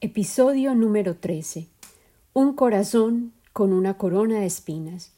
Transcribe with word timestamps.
Episodio 0.00 0.76
número 0.76 1.16
13. 1.16 1.66
Un 2.32 2.54
corazón 2.54 3.32
con 3.52 3.72
una 3.72 3.94
corona 3.94 4.38
de 4.38 4.46
espinas. 4.46 5.10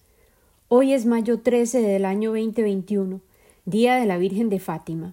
Hoy 0.69 0.95
es 0.95 1.05
mayo 1.05 1.41
13 1.41 1.83
del 1.83 2.07
año 2.07 2.31
2021, 2.31 3.21
Día 3.67 3.97
de 3.97 4.07
la 4.07 4.17
Virgen 4.17 4.49
de 4.49 4.59
Fátima. 4.59 5.13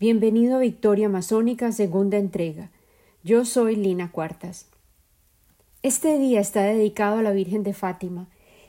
Bienvenido 0.00 0.56
a 0.56 0.58
Victoria 0.58 1.08
Masónica, 1.08 1.70
segunda 1.70 2.16
entrega. 2.16 2.72
Yo 3.22 3.44
soy 3.44 3.76
Lina 3.76 4.10
Cuartas. 4.10 4.66
Este 5.84 6.18
día 6.18 6.40
está 6.40 6.64
dedicado 6.64 7.18
a 7.18 7.22
la 7.22 7.30
Virgen 7.30 7.62
de 7.62 7.74
Fátima, 7.74 8.26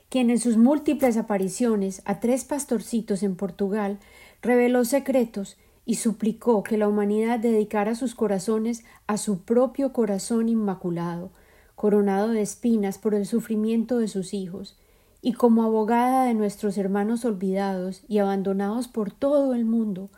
quien 0.08 0.30
en 0.30 0.38
sus 0.38 0.56
múltiples 0.56 1.16
apariciones 1.16 2.00
a 2.04 2.20
tres 2.20 2.44
pastorcitos 2.44 3.24
en 3.24 3.34
Portugal 3.34 3.98
reveló 4.40 4.84
secretos 4.84 5.56
y 5.88 5.94
suplicó 5.94 6.62
que 6.62 6.76
la 6.76 6.86
humanidad 6.86 7.38
dedicara 7.38 7.94
sus 7.94 8.14
corazones 8.14 8.84
a 9.06 9.16
su 9.16 9.40
propio 9.40 9.94
corazón 9.94 10.50
inmaculado, 10.50 11.30
coronado 11.76 12.28
de 12.28 12.42
espinas 12.42 12.98
por 12.98 13.14
el 13.14 13.24
sufrimiento 13.24 13.96
de 13.96 14.06
sus 14.08 14.34
hijos, 14.34 14.76
y 15.22 15.32
como 15.32 15.62
abogada 15.62 16.26
de 16.26 16.34
nuestros 16.34 16.76
hermanos 16.76 17.24
olvidados 17.24 18.02
y 18.06 18.18
abandonados 18.18 18.86
por 18.86 19.12
todo 19.12 19.54
el 19.54 19.64
mundo, 19.64 20.10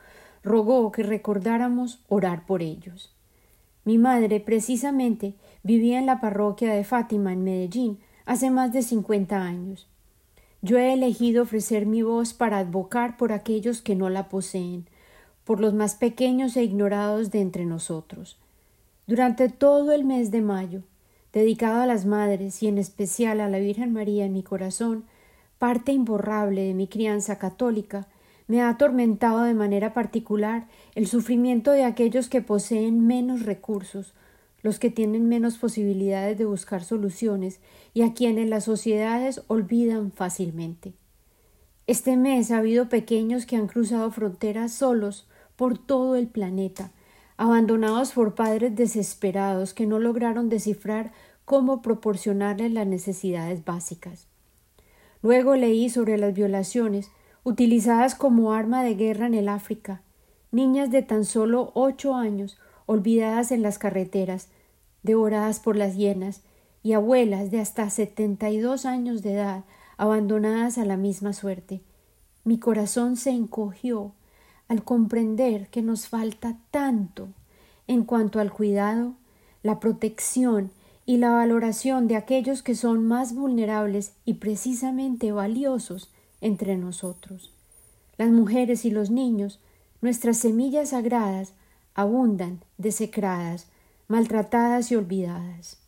rogó 0.43 0.91
que 0.91 1.05
recordáramos 1.05 2.01
orar 2.09 2.47
por 2.47 2.63
ellos. 2.63 3.15
Mi 3.85 3.97
madre, 3.97 4.41
precisamente, 4.41 5.37
vivía 5.63 6.01
en 6.01 6.07
la 6.07 6.21
parroquia 6.21 6.73
de 6.73 6.83
Fátima, 6.83 7.33
en 7.33 7.45
Medellín, 7.45 8.01
hace 8.27 8.51
más 8.51 8.73
de 8.73 8.83
cincuenta 8.83 9.41
años. 9.41 9.87
Yo 10.63 10.79
he 10.79 10.93
elegido 10.95 11.45
ofrecer 11.45 11.87
mi 11.87 12.03
voz 12.03 12.35
para 12.35 12.59
advocar 12.59 13.17
por 13.17 13.33
aquellos 13.33 13.83
que 13.83 13.95
no 13.95 14.11
la 14.11 14.29
poseen, 14.29 14.90
por 15.51 15.59
los 15.59 15.75
más 15.75 15.97
pequeños 15.97 16.57
e 16.57 16.63
ignorados 16.63 17.33
de 17.33 17.41
entre 17.41 17.67
nosotros. 17.67 18.39
Durante 19.09 19.49
todo 19.49 19.91
el 19.91 20.05
mes 20.05 20.31
de 20.31 20.43
mayo, 20.43 20.85
dedicado 21.33 21.81
a 21.81 21.87
las 21.87 22.07
madres 22.07 22.63
y 22.63 22.69
en 22.69 22.79
especial 22.79 23.41
a 23.41 23.49
la 23.49 23.59
Virgen 23.59 23.93
María 23.93 24.27
en 24.27 24.33
mi 24.33 24.45
corazón, 24.45 25.07
parte 25.59 25.91
imborrable 25.91 26.63
de 26.63 26.75
mi 26.75 26.87
crianza 26.87 27.41
católica, 27.41 28.07
me 28.47 28.63
ha 28.63 28.69
atormentado 28.69 29.43
de 29.43 29.55
manera 29.55 29.93
particular 29.93 30.69
el 30.95 31.09
sufrimiento 31.09 31.73
de 31.73 31.83
aquellos 31.83 32.29
que 32.29 32.43
poseen 32.43 33.05
menos 33.05 33.43
recursos, 33.43 34.15
los 34.63 34.79
que 34.79 34.91
tienen 34.91 35.29
menos 35.29 35.59
posibilidades 35.59 36.39
de 36.39 36.45
buscar 36.45 36.85
soluciones 36.85 37.59
y 37.93 38.03
a 38.03 38.15
quienes 38.15 38.49
las 38.49 38.63
sociedades 38.63 39.43
olvidan 39.49 40.13
fácilmente. 40.13 40.93
Este 41.89 42.17
mes 42.17 42.53
ha 42.53 42.59
habido 42.59 42.89
pequeños 42.89 43.47
que 43.47 43.57
han 43.57 43.67
cruzado 43.67 44.13
fronteras 44.13 44.73
solos 44.73 45.27
por 45.61 45.77
todo 45.77 46.17
el 46.17 46.27
planeta, 46.27 46.91
abandonados 47.37 48.13
por 48.13 48.35
padres 48.35 48.75
desesperados 48.75 49.75
que 49.75 49.87
no 49.87 49.99
lograron 49.99 50.49
descifrar 50.49 51.13
cómo 51.45 51.83
proporcionarles 51.83 52.73
las 52.73 52.87
necesidades 52.87 53.63
básicas. 53.63 54.27
Luego 55.21 55.57
leí 55.57 55.91
sobre 55.91 56.17
las 56.17 56.33
violaciones 56.33 57.11
utilizadas 57.45 58.15
como 58.15 58.55
arma 58.55 58.83
de 58.83 58.95
guerra 58.95 59.27
en 59.27 59.35
el 59.35 59.51
África, 59.51 60.01
niñas 60.51 60.91
de 60.91 61.03
tan 61.03 61.27
solo 61.27 61.73
ocho 61.75 62.15
años 62.15 62.57
olvidadas 62.87 63.53
en 63.53 63.61
las 63.61 63.79
carreteras, 63.79 64.49
devoradas 65.03 65.61
por 65.61 65.77
las 65.77 65.95
hienas, 65.95 66.41
y 66.83 66.95
abuelas 66.95 67.51
de 67.51 67.61
hasta 67.61 67.91
setenta 67.91 68.49
y 68.49 68.61
dos 68.61 68.87
años 68.87 69.21
de 69.21 69.35
edad 69.35 69.65
abandonadas 69.99 70.79
a 70.79 70.87
la 70.87 70.97
misma 70.97 71.35
suerte. 71.35 71.83
Mi 72.45 72.59
corazón 72.59 73.19
se 73.19 73.29
encogió 73.29 74.15
al 74.71 74.85
comprender 74.85 75.67
que 75.67 75.83
nos 75.83 76.07
falta 76.07 76.57
tanto 76.71 77.29
en 77.89 78.05
cuanto 78.05 78.39
al 78.39 78.53
cuidado, 78.53 79.15
la 79.65 79.81
protección 79.81 80.71
y 81.05 81.17
la 81.17 81.31
valoración 81.31 82.07
de 82.07 82.15
aquellos 82.15 82.63
que 82.63 82.77
son 82.77 83.05
más 83.05 83.35
vulnerables 83.35 84.13
y 84.25 84.35
precisamente 84.35 85.33
valiosos 85.33 86.13
entre 86.41 86.77
nosotros. 86.77 87.53
Las 88.17 88.31
mujeres 88.31 88.85
y 88.85 88.93
los 88.93 89.11
niños, 89.11 89.59
nuestras 90.03 90.37
semillas 90.37 90.91
sagradas, 90.91 91.53
abundan 91.95 92.61
desecradas, 92.79 93.67
maltratadas 94.07 94.93
y 94.93 94.95
olvidadas. 94.95 95.79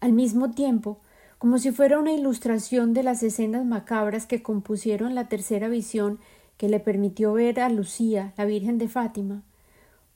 Al 0.00 0.12
mismo 0.12 0.50
tiempo, 0.50 1.00
como 1.38 1.56
si 1.56 1.72
fuera 1.72 1.98
una 1.98 2.12
ilustración 2.12 2.92
de 2.92 3.02
las 3.02 3.22
escenas 3.22 3.64
macabras 3.64 4.26
que 4.26 4.42
compusieron 4.42 5.14
la 5.14 5.30
tercera 5.30 5.68
visión 5.68 6.18
que 6.56 6.68
le 6.68 6.80
permitió 6.80 7.32
ver 7.32 7.60
a 7.60 7.68
Lucía, 7.68 8.32
la 8.36 8.44
Virgen 8.44 8.78
de 8.78 8.88
Fátima, 8.88 9.42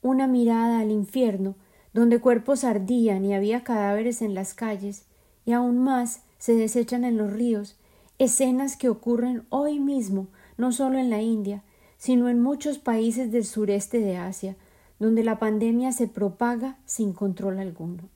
una 0.02 0.26
mirada 0.26 0.80
al 0.80 0.90
infierno, 0.90 1.56
donde 1.92 2.20
cuerpos 2.20 2.64
ardían 2.64 3.24
y 3.24 3.34
había 3.34 3.64
cadáveres 3.64 4.22
en 4.22 4.34
las 4.34 4.54
calles, 4.54 5.06
y 5.44 5.52
aún 5.52 5.78
más 5.78 6.22
se 6.38 6.54
desechan 6.54 7.04
en 7.04 7.16
los 7.16 7.32
ríos, 7.32 7.76
escenas 8.18 8.76
que 8.76 8.88
ocurren 8.88 9.44
hoy 9.48 9.78
mismo, 9.78 10.28
no 10.56 10.72
solo 10.72 10.98
en 10.98 11.10
la 11.10 11.20
India, 11.20 11.62
sino 11.96 12.28
en 12.28 12.40
muchos 12.40 12.78
países 12.78 13.30
del 13.30 13.44
sureste 13.44 14.00
de 14.00 14.16
Asia, 14.16 14.56
donde 14.98 15.24
la 15.24 15.38
pandemia 15.38 15.92
se 15.92 16.08
propaga 16.08 16.78
sin 16.84 17.12
control 17.12 17.58
alguno. 17.58 18.08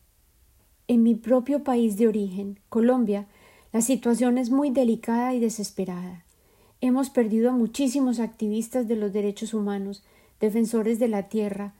En 0.86 1.02
mi 1.02 1.14
propio 1.14 1.64
país 1.64 1.96
de 1.96 2.08
origen, 2.08 2.60
Colombia, 2.68 3.26
la 3.72 3.80
situación 3.80 4.38
es 4.38 4.50
muy 4.50 4.70
delicada 4.70 5.34
y 5.34 5.40
desesperada. 5.40 6.23
Hemos 6.86 7.08
perdido 7.08 7.48
a 7.48 7.52
muchísimos 7.54 8.20
activistas 8.20 8.86
de 8.86 8.94
los 8.94 9.14
derechos 9.14 9.54
humanos, 9.54 10.02
defensores 10.38 10.98
de 10.98 11.08
la 11.08 11.30
tierra, 11.30 11.72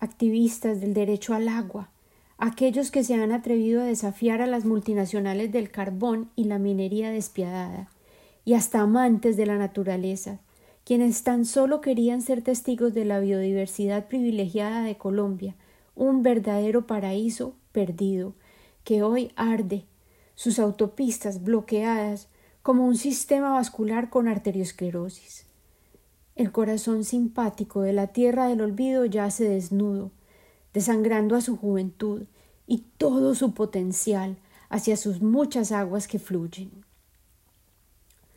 activistas 0.00 0.82
del 0.82 0.92
derecho 0.92 1.32
al 1.32 1.48
agua, 1.48 1.88
aquellos 2.36 2.90
que 2.90 3.02
se 3.02 3.14
han 3.14 3.32
atrevido 3.32 3.80
a 3.80 3.86
desafiar 3.86 4.42
a 4.42 4.46
las 4.46 4.66
multinacionales 4.66 5.50
del 5.50 5.70
carbón 5.70 6.28
y 6.36 6.44
la 6.44 6.58
minería 6.58 7.10
despiadada, 7.10 7.88
y 8.44 8.52
hasta 8.52 8.80
amantes 8.80 9.38
de 9.38 9.46
la 9.46 9.56
naturaleza, 9.56 10.40
quienes 10.84 11.22
tan 11.22 11.46
solo 11.46 11.80
querían 11.80 12.20
ser 12.20 12.42
testigos 12.42 12.92
de 12.92 13.06
la 13.06 13.18
biodiversidad 13.18 14.08
privilegiada 14.08 14.82
de 14.82 14.98
Colombia, 14.98 15.54
un 15.94 16.22
verdadero 16.22 16.86
paraíso 16.86 17.54
perdido, 17.72 18.34
que 18.84 19.02
hoy 19.02 19.32
arde, 19.36 19.86
sus 20.34 20.58
autopistas 20.58 21.42
bloqueadas, 21.42 22.28
como 22.70 22.86
un 22.86 22.96
sistema 22.96 23.50
vascular 23.50 24.10
con 24.10 24.28
arteriosclerosis. 24.28 25.44
El 26.36 26.52
corazón 26.52 27.02
simpático 27.02 27.82
de 27.82 27.92
la 27.92 28.06
tierra 28.06 28.46
del 28.46 28.60
olvido 28.60 29.04
yace 29.06 29.42
desnudo, 29.42 30.12
desangrando 30.72 31.34
a 31.34 31.40
su 31.40 31.56
juventud 31.56 32.26
y 32.68 32.84
todo 32.96 33.34
su 33.34 33.54
potencial 33.54 34.36
hacia 34.68 34.96
sus 34.96 35.20
muchas 35.20 35.72
aguas 35.72 36.06
que 36.06 36.20
fluyen. 36.20 36.70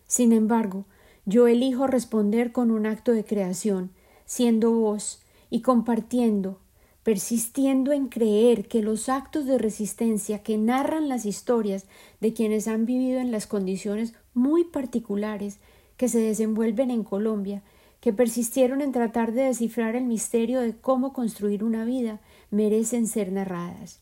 Sin 0.07 0.33
embargo, 0.33 0.85
yo 1.27 1.45
elijo 1.45 1.85
responder 1.85 2.51
con 2.51 2.71
un 2.71 2.87
acto 2.87 3.11
de 3.11 3.25
creación, 3.25 3.91
siendo 4.25 4.71
voz 4.71 5.21
y 5.51 5.61
compartiendo 5.61 6.57
persistiendo 7.03 7.91
en 7.91 8.07
creer 8.07 8.67
que 8.67 8.81
los 8.81 9.09
actos 9.09 9.45
de 9.45 9.57
resistencia 9.57 10.41
que 10.41 10.57
narran 10.57 11.09
las 11.09 11.25
historias 11.25 11.85
de 12.21 12.33
quienes 12.33 12.67
han 12.69 12.85
vivido 12.85 13.19
en 13.19 13.29
las 13.29 13.45
condiciones 13.45 14.13
muy 14.33 14.63
particulares 14.63 15.59
que 15.97 16.09
se 16.09 16.19
desenvuelven 16.19 16.91
en 16.91 17.03
Colombia, 17.03 17.61
que 17.99 18.13
persistieron 18.13 18.81
en 18.81 18.91
tratar 18.91 19.31
de 19.31 19.43
descifrar 19.43 19.95
el 19.95 20.03
misterio 20.03 20.59
de 20.59 20.75
cómo 20.75 21.13
construir 21.13 21.63
una 21.63 21.85
vida, 21.85 22.19
merecen 22.51 23.07
ser 23.07 23.31
narradas. 23.31 24.01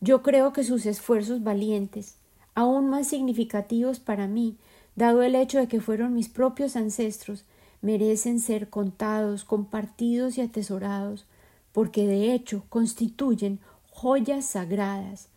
Yo 0.00 0.22
creo 0.22 0.52
que 0.52 0.64
sus 0.64 0.84
esfuerzos 0.84 1.44
valientes, 1.44 2.16
aún 2.54 2.88
más 2.90 3.06
significativos 3.06 4.00
para 4.00 4.26
mí, 4.26 4.56
dado 4.96 5.22
el 5.22 5.34
hecho 5.34 5.58
de 5.58 5.68
que 5.68 5.80
fueron 5.80 6.14
mis 6.14 6.28
propios 6.28 6.74
ancestros, 6.74 7.44
merecen 7.82 8.40
ser 8.40 8.68
contados, 8.68 9.44
compartidos 9.44 10.38
y 10.38 10.40
atesorados, 10.40 11.26
porque 11.72 12.06
de 12.06 12.32
hecho 12.32 12.64
constituyen 12.68 13.60
joyas 13.90 14.46
sagradas, 14.46 15.28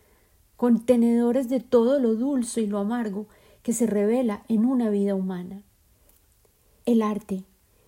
contenedores 0.55 1.47
de 1.47 1.59
todo 1.59 1.99
lo 1.99 2.15
dulce 2.15 2.61
y 2.61 2.67
lo 2.67 2.79
amargo 2.79 3.27
que 3.63 3.73
se 3.73 3.85
revela 3.85 4.43
en 4.47 4.65
una 4.65 4.89
vida 4.89 5.15
humana. 5.15 5.61
El 6.85 7.01
arte, 7.01 7.43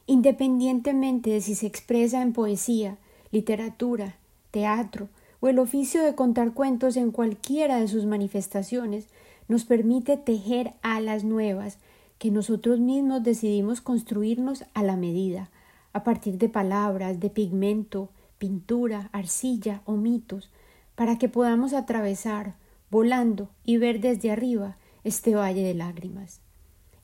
independientemente 0.06 1.30
de 1.32 1.42
si 1.42 1.56
se 1.56 1.68
expresa 1.68 2.22
en 2.22 2.34
poesía, 2.34 2.98
literatura, 3.32 4.16
teatro 4.52 5.10
o 5.40 5.48
el 5.48 5.60
oficio 5.60 6.04
de 6.04 6.16
contar 6.16 6.54
cuentos 6.54 6.98
en 6.98 7.12
cualquiera 7.12 7.80
de 7.80 7.88
sus 7.88 8.06
manifestaciones, 8.06 9.08
nos 9.48 9.66
permite 9.66 10.18
tejer 10.18 10.74
alas 10.82 11.24
nuevas 11.24 11.78
que 12.20 12.30
nosotros 12.30 12.80
mismos 12.80 13.24
decidimos 13.24 13.82
construirnos 13.82 14.66
a 14.74 14.84
la 14.84 14.96
medida, 14.96 15.50
a 15.94 16.04
partir 16.04 16.38
de 16.38 16.50
palabras, 16.50 17.20
de 17.20 17.30
pigmento, 17.30 18.10
pintura, 18.38 19.10
arcilla 19.12 19.82
o 19.86 19.94
mitos, 19.94 20.52
para 20.96 21.18
que 21.18 21.30
podamos 21.30 21.74
atravesar, 21.74 22.56
volando 22.92 23.50
y 23.66 23.78
ver 23.78 24.02
desde 24.02 24.30
arriba 24.30 24.78
este 25.04 25.36
valle 25.36 25.64
de 25.64 25.74
lágrimas. 25.74 26.42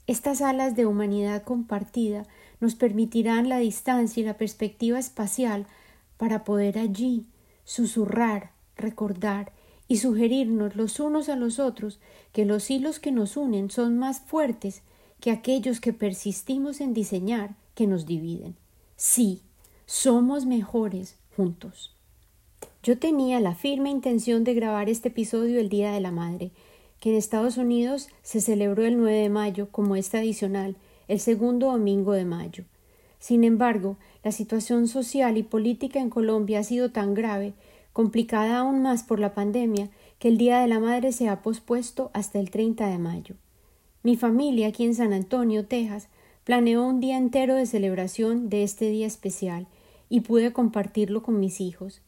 Estas 0.07 0.41
alas 0.41 0.75
de 0.75 0.85
humanidad 0.85 1.43
compartida 1.43 2.25
nos 2.59 2.75
permitirán 2.75 3.49
la 3.49 3.57
distancia 3.57 4.21
y 4.21 4.25
la 4.25 4.37
perspectiva 4.37 4.99
espacial 4.99 5.67
para 6.17 6.43
poder 6.43 6.79
allí, 6.79 7.25
susurrar, 7.65 8.51
recordar 8.75 9.51
y 9.87 9.97
sugerirnos 9.97 10.75
los 10.75 10.99
unos 10.99 11.29
a 11.29 11.35
los 11.35 11.59
otros 11.59 11.99
que 12.31 12.45
los 12.45 12.69
hilos 12.69 12.99
que 12.99 13.11
nos 13.11 13.37
unen 13.37 13.69
son 13.69 13.97
más 13.97 14.21
fuertes 14.21 14.81
que 15.19 15.31
aquellos 15.31 15.79
que 15.79 15.93
persistimos 15.93 16.81
en 16.81 16.93
diseñar 16.93 17.55
que 17.75 17.87
nos 17.87 18.05
dividen. 18.05 18.55
Sí, 18.95 19.41
somos 19.85 20.45
mejores 20.45 21.17
juntos. 21.35 21.93
Yo 22.83 22.97
tenía 22.97 23.39
la 23.39 23.55
firme 23.55 23.89
intención 23.89 24.43
de 24.43 24.53
grabar 24.53 24.89
este 24.89 25.09
episodio 25.09 25.59
el 25.59 25.69
Día 25.69 25.91
de 25.91 25.99
la 25.99 26.11
Madre, 26.11 26.51
que 26.99 27.11
en 27.11 27.15
Estados 27.15 27.57
Unidos 27.57 28.09
se 28.23 28.41
celebró 28.41 28.85
el 28.85 28.97
9 28.97 29.17
de 29.17 29.29
mayo 29.29 29.69
como 29.71 29.95
es 29.95 30.09
tradicional, 30.09 30.75
el 31.07 31.19
segundo 31.19 31.71
domingo 31.71 32.13
de 32.13 32.25
mayo. 32.25 32.63
Sin 33.19 33.43
embargo, 33.43 33.97
la 34.23 34.31
situación 34.31 34.87
social 34.87 35.37
y 35.37 35.43
política 35.43 35.99
en 35.99 36.09
Colombia 36.09 36.59
ha 36.59 36.63
sido 36.63 36.91
tan 36.91 37.13
grave, 37.13 37.53
complicada 37.93 38.59
aún 38.59 38.81
más 38.81 39.03
por 39.03 39.19
la 39.19 39.33
pandemia, 39.33 39.89
que 40.19 40.27
el 40.27 40.37
Día 40.37 40.59
de 40.59 40.67
la 40.67 40.79
Madre 40.79 41.11
se 41.11 41.29
ha 41.29 41.41
pospuesto 41.41 42.11
hasta 42.13 42.39
el 42.39 42.49
30 42.51 42.87
de 42.87 42.97
mayo. 42.97 43.35
Mi 44.03 44.15
familia 44.15 44.67
aquí 44.67 44.85
en 44.85 44.95
San 44.95 45.13
Antonio, 45.13 45.65
Texas, 45.65 46.07
planeó 46.43 46.87
un 46.87 46.99
día 46.99 47.17
entero 47.17 47.55
de 47.55 47.65
celebración 47.65 48.49
de 48.49 48.63
este 48.63 48.89
día 48.89 49.05
especial 49.05 49.67
y 50.09 50.21
pude 50.21 50.53
compartirlo 50.53 51.21
con 51.21 51.39
mis 51.39 51.59
hijos. 51.59 52.01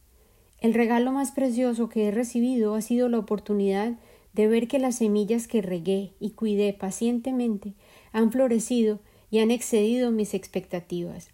El 0.60 0.74
regalo 0.74 1.12
más 1.12 1.32
precioso 1.32 1.90
que 1.90 2.08
he 2.08 2.12
recibido 2.12 2.76
ha 2.76 2.82
sido 2.82 3.10
la 3.10 3.20
oportunidad 3.20 3.94
de 4.34 4.48
ver 4.48 4.68
que 4.68 4.80
las 4.80 4.98
semillas 4.98 5.48
que 5.48 5.62
regué 5.62 6.14
y 6.20 6.32
cuidé 6.32 6.74
pacientemente 6.74 7.74
han 8.12 8.32
florecido 8.32 9.00
y 9.32 9.40
han 9.40 9.52
excedido 9.52 10.12
mis 10.12 10.34
expectativas. 10.34 11.30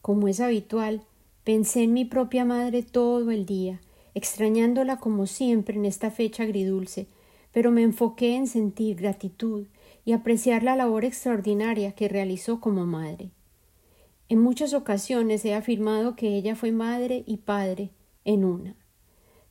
Como 0.00 0.28
es 0.28 0.40
habitual, 0.40 1.02
pensé 1.44 1.82
en 1.82 1.92
mi 1.92 2.04
propia 2.04 2.44
madre 2.44 2.82
todo 2.82 3.30
el 3.30 3.46
día, 3.46 3.80
extrañándola 4.14 4.98
como 4.98 5.26
siempre 5.26 5.76
en 5.76 5.84
esta 5.84 6.10
fecha 6.10 6.42
agridulce, 6.42 7.06
pero 7.52 7.70
me 7.70 7.82
enfoqué 7.82 8.36
en 8.36 8.46
sentir 8.46 8.96
gratitud 8.96 9.66
y 10.04 10.12
apreciar 10.12 10.62
la 10.62 10.76
labor 10.76 11.04
extraordinaria 11.04 11.92
que 11.92 12.08
realizó 12.08 12.60
como 12.60 12.84
madre. 12.84 13.30
En 14.28 14.40
muchas 14.40 14.74
ocasiones 14.74 15.44
he 15.44 15.54
afirmado 15.54 16.16
que 16.16 16.36
ella 16.36 16.56
fue 16.56 16.72
madre 16.72 17.24
y 17.26 17.38
padre 17.38 17.90
en 18.24 18.44
una. 18.44 18.74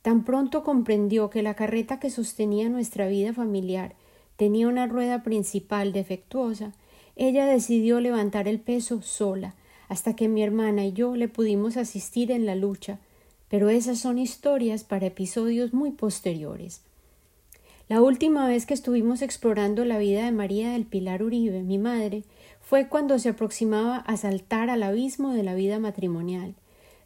Tan 0.04 0.26
pronto 0.26 0.64
comprendió 0.64 1.30
que 1.30 1.42
la 1.42 1.54
carreta 1.56 2.00
que 2.00 2.10
sostenía 2.10 2.68
nuestra 2.68 3.08
vida 3.08 3.34
familiar 3.34 3.96
tenía 4.36 4.68
una 4.68 4.86
rueda 4.86 5.24
principal 5.24 5.94
defectuosa, 5.94 6.74
ella 7.16 7.46
decidió 7.46 8.02
levantar 8.02 8.50
el 8.50 8.60
peso 8.60 9.02
sola, 9.02 9.56
hasta 9.88 10.14
que 10.14 10.28
mi 10.28 10.44
hermana 10.44 10.86
y 10.86 10.92
yo 10.92 11.16
le 11.16 11.30
pudimos 11.30 11.78
asistir 11.78 12.32
en 12.32 12.46
la 12.46 12.56
lucha, 12.56 13.00
pero 13.48 13.70
esas 13.70 13.98
son 13.98 14.20
historias 14.20 14.84
para 14.84 15.06
episodios 15.06 15.74
muy 15.74 15.92
posteriores. 15.92 16.82
La 17.88 18.02
última 18.02 18.46
vez 18.46 18.66
que 18.66 18.74
estuvimos 18.74 19.22
explorando 19.22 19.86
la 19.86 20.00
vida 20.00 20.26
de 20.26 20.32
María 20.32 20.72
del 20.72 20.86
Pilar 20.86 21.24
Uribe, 21.24 21.64
mi 21.64 21.78
madre, 21.78 22.24
fue 22.60 22.90
cuando 22.90 23.20
se 23.20 23.30
aproximaba 23.30 23.98
a 23.98 24.18
saltar 24.18 24.70
al 24.70 24.84
abismo 24.84 25.32
de 25.32 25.44
la 25.44 25.54
vida 25.54 25.80
matrimonial, 25.80 26.56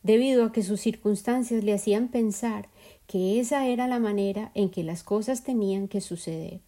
debido 0.01 0.45
a 0.45 0.51
que 0.51 0.63
sus 0.63 0.79
circunstancias 0.79 1.63
le 1.63 1.73
hacían 1.73 2.07
pensar 2.07 2.69
que 3.07 3.39
esa 3.39 3.67
era 3.67 3.87
la 3.87 3.99
manera 3.99 4.51
en 4.53 4.69
que 4.69 4.83
las 4.83 5.03
cosas 5.03 5.43
tenían 5.43 5.87
que 5.87 6.01
suceder. 6.01 6.59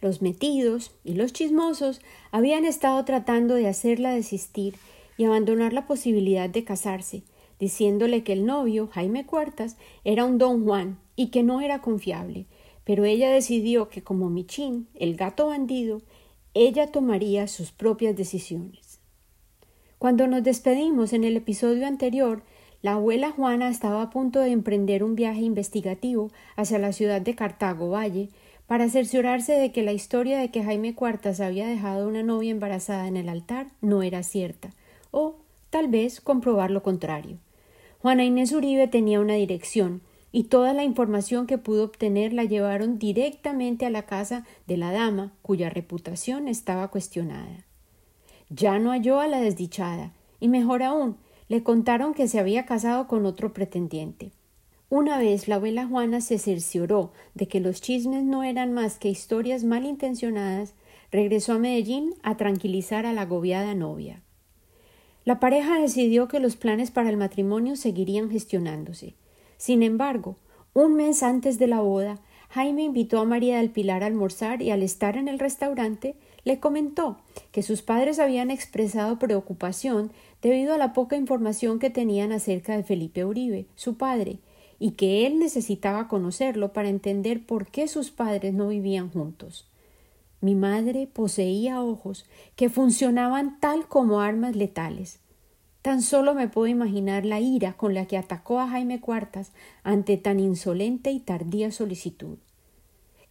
Los 0.00 0.22
metidos 0.22 0.92
y 1.04 1.14
los 1.14 1.32
chismosos 1.32 2.00
habían 2.30 2.64
estado 2.64 3.04
tratando 3.04 3.54
de 3.54 3.68
hacerla 3.68 4.12
desistir 4.12 4.76
y 5.18 5.24
abandonar 5.24 5.72
la 5.74 5.86
posibilidad 5.86 6.48
de 6.48 6.64
casarse, 6.64 7.24
diciéndole 7.58 8.22
que 8.22 8.32
el 8.32 8.46
novio, 8.46 8.88
Jaime 8.92 9.26
Cuartas, 9.26 9.76
era 10.04 10.24
un 10.24 10.38
don 10.38 10.64
Juan 10.64 10.98
y 11.16 11.26
que 11.26 11.42
no 11.42 11.60
era 11.60 11.82
confiable, 11.82 12.46
pero 12.84 13.04
ella 13.04 13.30
decidió 13.30 13.90
que 13.90 14.02
como 14.02 14.30
Michín, 14.30 14.88
el 14.94 15.16
gato 15.16 15.48
bandido, 15.48 16.00
ella 16.54 16.90
tomaría 16.90 17.46
sus 17.48 17.70
propias 17.70 18.16
decisiones. 18.16 19.00
Cuando 19.98 20.26
nos 20.26 20.42
despedimos 20.42 21.12
en 21.12 21.24
el 21.24 21.36
episodio 21.36 21.86
anterior, 21.86 22.42
la 22.82 22.92
abuela 22.92 23.30
Juana 23.30 23.68
estaba 23.68 24.02
a 24.02 24.10
punto 24.10 24.40
de 24.40 24.52
emprender 24.52 25.04
un 25.04 25.14
viaje 25.14 25.40
investigativo 25.40 26.30
hacia 26.56 26.78
la 26.78 26.92
ciudad 26.92 27.20
de 27.20 27.34
Cartago 27.34 27.90
Valle 27.90 28.30
para 28.66 28.88
cerciorarse 28.88 29.52
de 29.52 29.72
que 29.72 29.82
la 29.82 29.92
historia 29.92 30.38
de 30.38 30.50
que 30.50 30.62
Jaime 30.62 30.94
Cuartas 30.94 31.40
había 31.40 31.66
dejado 31.66 32.08
una 32.08 32.22
novia 32.22 32.52
embarazada 32.52 33.08
en 33.08 33.16
el 33.16 33.28
altar 33.28 33.66
no 33.80 34.02
era 34.02 34.22
cierta, 34.22 34.70
o 35.10 35.36
tal 35.70 35.88
vez 35.88 36.20
comprobar 36.20 36.70
lo 36.70 36.82
contrario. 36.82 37.38
Juana 38.00 38.24
Inés 38.24 38.52
Uribe 38.52 38.86
tenía 38.86 39.20
una 39.20 39.34
dirección, 39.34 40.02
y 40.32 40.44
toda 40.44 40.72
la 40.72 40.84
información 40.84 41.48
que 41.48 41.58
pudo 41.58 41.84
obtener 41.84 42.32
la 42.32 42.44
llevaron 42.44 42.98
directamente 42.98 43.86
a 43.86 43.90
la 43.90 44.06
casa 44.06 44.46
de 44.68 44.76
la 44.76 44.92
dama, 44.92 45.32
cuya 45.42 45.68
reputación 45.68 46.46
estaba 46.46 46.88
cuestionada. 46.88 47.64
Ya 48.48 48.78
no 48.78 48.90
halló 48.90 49.20
a 49.20 49.26
la 49.26 49.40
desdichada, 49.40 50.12
y 50.38 50.48
mejor 50.48 50.84
aún, 50.84 51.16
le 51.50 51.64
contaron 51.64 52.14
que 52.14 52.28
se 52.28 52.38
había 52.38 52.64
casado 52.64 53.08
con 53.08 53.26
otro 53.26 53.52
pretendiente. 53.52 54.30
Una 54.88 55.18
vez 55.18 55.48
la 55.48 55.56
abuela 55.56 55.84
Juana 55.84 56.20
se 56.20 56.38
cercioró 56.38 57.10
de 57.34 57.48
que 57.48 57.58
los 57.58 57.80
chismes 57.80 58.22
no 58.22 58.44
eran 58.44 58.72
más 58.72 58.98
que 58.98 59.08
historias 59.08 59.64
malintencionadas, 59.64 60.74
regresó 61.10 61.54
a 61.54 61.58
Medellín 61.58 62.14
a 62.22 62.36
tranquilizar 62.36 63.04
a 63.04 63.12
la 63.12 63.22
agobiada 63.22 63.74
novia. 63.74 64.22
La 65.24 65.40
pareja 65.40 65.80
decidió 65.80 66.28
que 66.28 66.38
los 66.38 66.54
planes 66.54 66.92
para 66.92 67.10
el 67.10 67.16
matrimonio 67.16 67.74
seguirían 67.74 68.30
gestionándose. 68.30 69.16
Sin 69.56 69.82
embargo, 69.82 70.36
un 70.72 70.94
mes 70.94 71.24
antes 71.24 71.58
de 71.58 71.66
la 71.66 71.80
boda, 71.80 72.20
Jaime 72.50 72.84
invitó 72.84 73.18
a 73.18 73.24
María 73.24 73.56
del 73.56 73.70
Pilar 73.70 74.04
a 74.04 74.06
almorzar 74.06 74.62
y 74.62 74.70
al 74.70 74.84
estar 74.84 75.16
en 75.16 75.26
el 75.26 75.40
restaurante 75.40 76.14
le 76.44 76.60
comentó 76.60 77.18
que 77.52 77.62
sus 77.62 77.82
padres 77.82 78.18
habían 78.18 78.50
expresado 78.50 79.18
preocupación 79.18 80.12
debido 80.42 80.74
a 80.74 80.78
la 80.78 80.92
poca 80.92 81.16
información 81.16 81.78
que 81.78 81.90
tenían 81.90 82.32
acerca 82.32 82.76
de 82.76 82.84
Felipe 82.84 83.24
Uribe, 83.24 83.66
su 83.74 83.96
padre, 83.96 84.38
y 84.78 84.92
que 84.92 85.26
él 85.26 85.38
necesitaba 85.38 86.08
conocerlo 86.08 86.72
para 86.72 86.88
entender 86.88 87.44
por 87.44 87.66
qué 87.66 87.86
sus 87.86 88.10
padres 88.10 88.54
no 88.54 88.68
vivían 88.68 89.10
juntos. 89.10 89.66
Mi 90.40 90.54
madre 90.54 91.06
poseía 91.06 91.82
ojos 91.82 92.24
que 92.56 92.70
funcionaban 92.70 93.60
tal 93.60 93.86
como 93.88 94.20
armas 94.20 94.56
letales. 94.56 95.20
Tan 95.82 96.00
solo 96.00 96.34
me 96.34 96.48
puedo 96.48 96.66
imaginar 96.66 97.26
la 97.26 97.40
ira 97.40 97.74
con 97.74 97.92
la 97.94 98.06
que 98.06 98.16
atacó 98.16 98.58
a 98.58 98.68
Jaime 98.68 99.00
Cuartas 99.00 99.52
ante 99.82 100.16
tan 100.16 100.40
insolente 100.40 101.10
y 101.10 101.20
tardía 101.20 101.70
solicitud. 101.70 102.38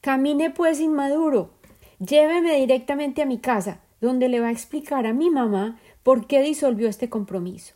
Camine 0.02 0.52
pues 0.52 0.80
inmaduro. 0.80 1.52
Lléveme 2.00 2.56
directamente 2.56 3.22
a 3.22 3.26
mi 3.26 3.40
casa, 3.40 3.82
donde 4.00 4.30
le 4.30 4.40
va 4.40 4.48
a 4.48 4.52
explicar 4.52 5.06
a 5.06 5.14
mi 5.14 5.30
mamá 5.30 5.78
por 6.02 6.28
qué 6.28 6.42
disolvió 6.42 6.88
este 6.88 7.10
compromiso. 7.10 7.76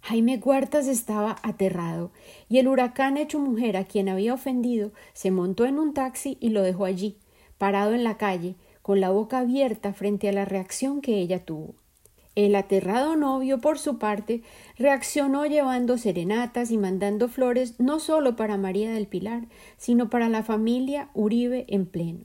Jaime 0.00 0.40
Cuartas 0.40 0.88
estaba 0.88 1.36
aterrado, 1.42 2.10
y 2.48 2.58
el 2.58 2.66
huracán 2.66 3.16
hecho 3.16 3.38
mujer 3.38 3.76
a 3.76 3.84
quien 3.84 4.08
había 4.08 4.34
ofendido 4.34 4.90
se 5.12 5.30
montó 5.30 5.64
en 5.64 5.78
un 5.78 5.94
taxi 5.94 6.38
y 6.40 6.48
lo 6.48 6.62
dejó 6.62 6.86
allí, 6.86 7.18
parado 7.56 7.94
en 7.94 8.02
la 8.02 8.16
calle, 8.16 8.56
con 8.82 9.00
la 9.00 9.10
boca 9.10 9.38
abierta 9.38 9.92
frente 9.92 10.28
a 10.28 10.32
la 10.32 10.44
reacción 10.44 11.00
que 11.00 11.18
ella 11.18 11.44
tuvo. 11.44 11.74
El 12.34 12.56
aterrado 12.56 13.14
novio, 13.14 13.60
por 13.60 13.78
su 13.78 13.98
parte, 13.98 14.42
reaccionó 14.76 15.46
llevando 15.46 15.98
serenatas 15.98 16.72
y 16.72 16.78
mandando 16.78 17.28
flores 17.28 17.78
no 17.78 18.00
solo 18.00 18.34
para 18.34 18.56
María 18.56 18.90
del 18.90 19.06
Pilar, 19.06 19.46
sino 19.76 20.10
para 20.10 20.28
la 20.28 20.42
familia 20.42 21.10
Uribe 21.14 21.64
en 21.68 21.86
pleno. 21.86 22.24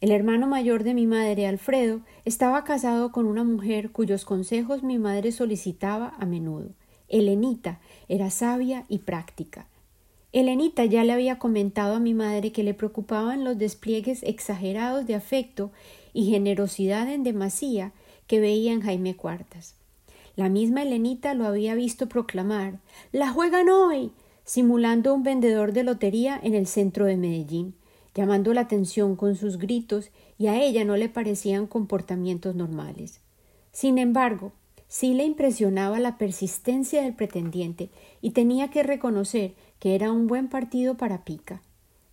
El 0.00 0.10
hermano 0.10 0.46
mayor 0.46 0.84
de 0.84 0.94
mi 0.94 1.06
madre, 1.06 1.46
Alfredo, 1.46 2.00
estaba 2.24 2.64
casado 2.64 3.12
con 3.12 3.26
una 3.26 3.44
mujer 3.44 3.90
cuyos 3.90 4.24
consejos 4.24 4.82
mi 4.82 4.98
madre 4.98 5.32
solicitaba 5.32 6.14
a 6.18 6.26
menudo. 6.26 6.70
Elenita 7.08 7.80
era 8.08 8.30
sabia 8.30 8.84
y 8.88 8.98
práctica. 8.98 9.66
Elenita 10.32 10.84
ya 10.84 11.04
le 11.04 11.12
había 11.12 11.38
comentado 11.38 11.94
a 11.94 12.00
mi 12.00 12.12
madre 12.12 12.50
que 12.50 12.64
le 12.64 12.74
preocupaban 12.74 13.44
los 13.44 13.56
despliegues 13.56 14.24
exagerados 14.24 15.06
de 15.06 15.14
afecto 15.14 15.70
y 16.12 16.30
generosidad 16.30 17.08
en 17.08 17.22
demasía 17.22 17.92
que 18.26 18.40
veía 18.40 18.72
en 18.72 18.80
Jaime 18.80 19.14
Cuartas. 19.14 19.76
La 20.34 20.48
misma 20.48 20.82
Elenita 20.82 21.34
lo 21.34 21.46
había 21.46 21.76
visto 21.76 22.08
proclamar 22.08 22.80
La 23.12 23.30
juegan 23.30 23.68
hoy, 23.68 24.10
simulando 24.44 25.14
un 25.14 25.22
vendedor 25.22 25.72
de 25.72 25.84
lotería 25.84 26.38
en 26.42 26.54
el 26.54 26.66
centro 26.66 27.06
de 27.06 27.16
Medellín, 27.16 27.76
llamando 28.14 28.54
la 28.54 28.62
atención 28.62 29.16
con 29.16 29.36
sus 29.36 29.58
gritos 29.58 30.10
y 30.38 30.46
a 30.46 30.62
ella 30.62 30.84
no 30.84 30.96
le 30.96 31.08
parecían 31.08 31.66
comportamientos 31.66 32.54
normales. 32.54 33.20
Sin 33.72 33.98
embargo, 33.98 34.52
sí 34.88 35.14
le 35.14 35.24
impresionaba 35.24 35.98
la 35.98 36.18
persistencia 36.18 37.02
del 37.02 37.14
pretendiente 37.14 37.90
y 38.20 38.30
tenía 38.30 38.70
que 38.70 38.82
reconocer 38.82 39.54
que 39.78 39.94
era 39.94 40.12
un 40.12 40.26
buen 40.26 40.48
partido 40.48 40.96
para 40.96 41.24
Pica. 41.24 41.60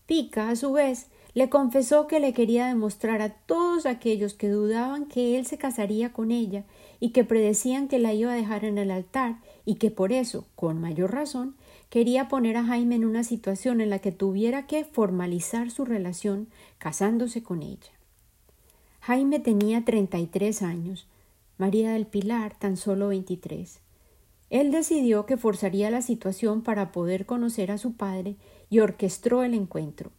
Pica, 0.08 0.50
a 0.50 0.55
su 0.55 0.74
vez, 0.74 1.08
le 1.34 1.50
confesó 1.50 2.08
que 2.08 2.20
le 2.20 2.34
quería 2.34 2.67
demostrar 2.67 3.22
a 3.22 3.29
todos 3.29 3.86
aquellos 3.86 4.34
que 4.34 4.50
dudaban 4.50 5.05
que 5.05 5.38
él 5.38 5.46
se 5.46 5.58
casaría 5.58 6.12
con 6.12 6.31
ella 6.31 6.65
y 7.00 7.10
que 7.10 7.24
predecían 7.24 7.88
que 7.88 8.00
la 8.00 8.13
iba 8.13 8.34
a 8.34 8.36
dejar 8.36 8.65
en 8.65 8.77
el 8.77 8.91
altar 8.91 9.38
y 9.65 9.75
que 9.75 9.91
por 9.91 10.12
eso, 10.12 10.46
con 10.55 10.81
mayor 10.81 11.13
razón, 11.13 11.55
quería 11.92 12.30
poner 12.30 12.56
a 12.56 12.64
Jaime 12.64 12.96
en 12.96 13.04
una 13.04 13.26
situación 13.26 13.82
en 13.82 13.90
la 13.90 14.00
que 14.00 14.14
tuviera 14.14 14.66
que 14.66 14.86
formalizar 14.86 15.70
su 15.72 15.84
relación 15.84 16.48
casándose 16.78 17.44
con 17.44 17.62
ella. 17.62 17.92
Jaime 19.02 19.40
tenía 19.40 19.84
treinta 19.84 20.18
y 20.18 20.26
tres 20.26 20.62
años, 20.62 21.06
María 21.58 21.92
del 21.92 22.08
Pilar 22.08 22.56
tan 22.58 22.78
solo 22.78 23.10
veintitrés. 23.10 23.82
Él 24.50 24.72
decidió 24.72 25.26
que 25.26 25.36
forzaría 25.36 25.92
la 25.92 26.02
situación 26.02 26.62
para 26.62 26.94
poder 26.94 27.26
conocer 27.26 27.72
a 27.72 27.78
su 27.78 27.92
padre 27.94 28.38
y 28.70 28.80
orquestó 28.80 29.44
el 29.44 29.54
encuentro. 29.54 30.12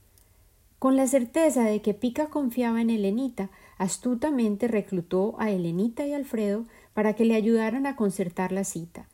Con 0.79 0.97
la 0.97 1.07
certeza 1.07 1.65
de 1.65 1.81
que 1.81 1.95
Pica 1.95 2.27
confiaba 2.27 2.83
en 2.83 2.91
Helenita, 2.91 3.49
astutamente 3.79 4.69
reclutó 4.69 5.37
a 5.39 5.51
Helenita 5.51 6.07
y 6.07 6.13
Alfredo 6.13 6.65
para 6.93 7.15
que 7.15 7.25
le 7.25 7.35
ayudaran 7.35 7.87
a 7.87 7.97
concertar 7.97 8.53
la 8.53 8.65
cita. 8.65 9.07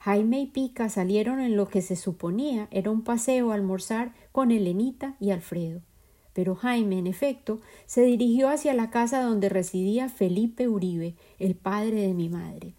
Jaime 0.00 0.40
y 0.40 0.46
Pica 0.46 0.88
salieron 0.88 1.40
en 1.40 1.58
lo 1.58 1.68
que 1.68 1.82
se 1.82 1.94
suponía 1.94 2.68
era 2.70 2.90
un 2.90 3.02
paseo 3.02 3.50
a 3.50 3.54
almorzar 3.54 4.14
con 4.32 4.50
Helenita 4.50 5.14
y 5.20 5.30
Alfredo. 5.30 5.82
Pero 6.32 6.54
Jaime, 6.54 6.98
en 6.98 7.06
efecto, 7.06 7.60
se 7.84 8.02
dirigió 8.04 8.48
hacia 8.48 8.72
la 8.72 8.88
casa 8.88 9.20
donde 9.20 9.50
residía 9.50 10.08
Felipe 10.08 10.68
Uribe, 10.68 11.16
el 11.38 11.54
padre 11.54 12.00
de 12.00 12.14
mi 12.14 12.30
madre. 12.30 12.72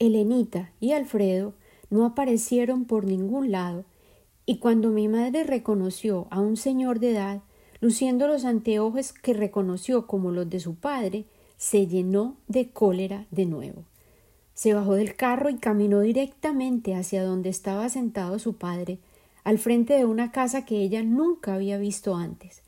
Helenita 0.00 0.72
y 0.80 0.90
Alfredo 0.90 1.54
no 1.88 2.04
aparecieron 2.04 2.84
por 2.84 3.04
ningún 3.04 3.52
lado, 3.52 3.84
y 4.44 4.58
cuando 4.58 4.90
mi 4.90 5.06
madre 5.06 5.44
reconoció 5.44 6.26
a 6.30 6.40
un 6.40 6.56
señor 6.56 6.98
de 6.98 7.12
edad, 7.12 7.42
luciendo 7.80 8.26
los 8.26 8.44
anteojos 8.44 9.12
que 9.12 9.34
reconoció 9.34 10.08
como 10.08 10.32
los 10.32 10.50
de 10.50 10.58
su 10.58 10.74
padre, 10.74 11.26
se 11.58 11.86
llenó 11.86 12.36
de 12.48 12.70
cólera 12.70 13.26
de 13.30 13.46
nuevo. 13.46 13.84
Se 14.56 14.72
bajó 14.72 14.94
del 14.94 15.16
carro 15.16 15.50
y 15.50 15.56
caminó 15.56 16.00
directamente 16.00 16.94
hacia 16.94 17.22
donde 17.22 17.50
estaba 17.50 17.90
sentado 17.90 18.38
su 18.38 18.56
padre, 18.56 18.98
al 19.44 19.58
frente 19.58 19.92
de 19.92 20.06
una 20.06 20.32
casa 20.32 20.64
que 20.64 20.80
ella 20.80 21.02
nunca 21.02 21.52
había 21.52 21.76
visto 21.76 22.16
antes, 22.16 22.62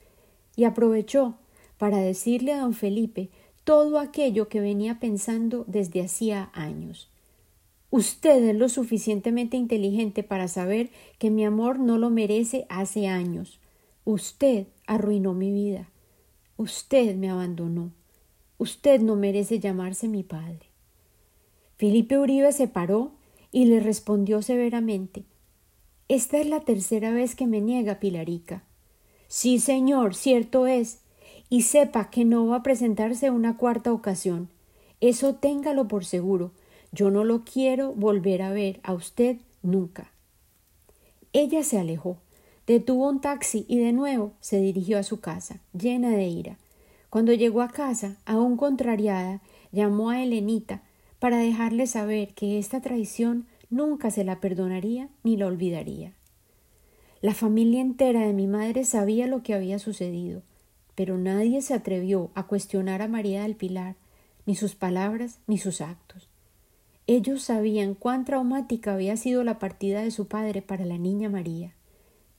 y 0.54 0.64
aprovechó 0.64 1.36
para 1.78 1.96
decirle 1.96 2.52
a 2.52 2.60
don 2.60 2.74
Felipe 2.74 3.30
todo 3.64 3.98
aquello 3.98 4.48
que 4.50 4.60
venía 4.60 5.00
pensando 5.00 5.64
desde 5.66 6.02
hacía 6.02 6.50
años. 6.52 7.08
Usted 7.90 8.44
es 8.44 8.54
lo 8.54 8.68
suficientemente 8.68 9.56
inteligente 9.56 10.22
para 10.22 10.46
saber 10.46 10.90
que 11.18 11.30
mi 11.30 11.46
amor 11.46 11.78
no 11.78 11.96
lo 11.96 12.10
merece 12.10 12.66
hace 12.68 13.08
años. 13.08 13.60
Usted 14.04 14.66
arruinó 14.86 15.32
mi 15.32 15.50
vida. 15.52 15.88
Usted 16.58 17.16
me 17.16 17.30
abandonó. 17.30 17.92
Usted 18.58 19.00
no 19.00 19.16
merece 19.16 19.58
llamarse 19.58 20.06
mi 20.06 20.22
padre. 20.22 20.67
Felipe 21.78 22.18
Uribe 22.18 22.52
se 22.52 22.68
paró 22.68 23.12
y 23.50 23.64
le 23.64 23.80
respondió 23.80 24.42
severamente 24.42 25.24
Esta 26.08 26.38
es 26.38 26.46
la 26.46 26.60
tercera 26.60 27.12
vez 27.12 27.34
que 27.34 27.46
me 27.46 27.60
niega 27.60 28.00
Pilarica. 28.00 28.62
Sí, 29.28 29.58
señor, 29.58 30.14
cierto 30.14 30.66
es. 30.66 31.00
Y 31.48 31.62
sepa 31.62 32.10
que 32.10 32.26
no 32.26 32.46
va 32.46 32.56
a 32.56 32.62
presentarse 32.62 33.30
una 33.30 33.56
cuarta 33.56 33.92
ocasión. 33.92 34.50
Eso 35.00 35.36
téngalo 35.36 35.88
por 35.88 36.04
seguro 36.04 36.52
yo 36.92 37.10
no 37.10 37.24
lo 37.24 37.44
quiero 37.44 37.92
volver 37.92 38.42
a 38.42 38.50
ver 38.50 38.80
a 38.82 38.94
usted 38.94 39.38
nunca. 39.62 40.10
Ella 41.32 41.62
se 41.62 41.78
alejó, 41.78 42.16
detuvo 42.66 43.08
un 43.08 43.20
taxi 43.20 43.66
y 43.68 43.78
de 43.78 43.92
nuevo 43.92 44.32
se 44.40 44.60
dirigió 44.60 44.98
a 44.98 45.02
su 45.02 45.20
casa, 45.20 45.60
llena 45.72 46.10
de 46.10 46.26
ira. 46.26 46.58
Cuando 47.10 47.32
llegó 47.32 47.62
a 47.62 47.68
casa, 47.68 48.16
aún 48.24 48.56
contrariada, 48.56 49.42
llamó 49.72 50.10
a 50.10 50.22
Helenita 50.22 50.82
para 51.18 51.38
dejarle 51.38 51.86
saber 51.86 52.34
que 52.34 52.58
esta 52.58 52.80
traición 52.80 53.46
nunca 53.70 54.10
se 54.10 54.24
la 54.24 54.40
perdonaría 54.40 55.08
ni 55.22 55.36
la 55.36 55.46
olvidaría. 55.46 56.12
La 57.20 57.34
familia 57.34 57.80
entera 57.80 58.20
de 58.20 58.32
mi 58.32 58.46
madre 58.46 58.84
sabía 58.84 59.26
lo 59.26 59.42
que 59.42 59.54
había 59.54 59.78
sucedido, 59.78 60.42
pero 60.94 61.18
nadie 61.18 61.62
se 61.62 61.74
atrevió 61.74 62.30
a 62.34 62.46
cuestionar 62.46 63.02
a 63.02 63.08
María 63.08 63.42
del 63.42 63.56
Pilar, 63.56 63.96
ni 64.46 64.54
sus 64.54 64.74
palabras 64.74 65.40
ni 65.46 65.58
sus 65.58 65.80
actos. 65.80 66.28
Ellos 67.06 67.42
sabían 67.42 67.94
cuán 67.94 68.24
traumática 68.24 68.94
había 68.94 69.16
sido 69.16 69.42
la 69.42 69.58
partida 69.58 70.02
de 70.02 70.10
su 70.10 70.28
padre 70.28 70.62
para 70.62 70.84
la 70.84 70.98
niña 70.98 71.28
María. 71.28 71.74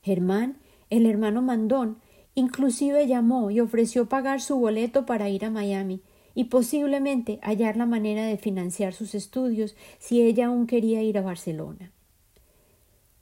Germán, 0.01 0.57
el 0.89 1.05
hermano 1.05 1.41
mandón, 1.41 1.97
inclusive 2.35 3.07
llamó 3.07 3.51
y 3.51 3.59
ofreció 3.59 4.07
pagar 4.07 4.41
su 4.41 4.57
boleto 4.57 5.05
para 5.05 5.27
ir 5.29 5.43
a 5.43 5.49
Miami 5.49 6.01
y 6.39 6.45
posiblemente 6.45 7.37
hallar 7.41 7.75
la 7.75 7.85
manera 7.85 8.23
de 8.23 8.37
financiar 8.37 8.93
sus 8.93 9.13
estudios 9.13 9.75
si 9.97 10.21
ella 10.21 10.45
aún 10.45 10.67
quería 10.67 11.03
ir 11.03 11.17
a 11.17 11.21
Barcelona. 11.21 11.91